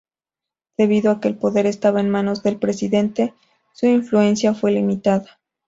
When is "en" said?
2.01-2.09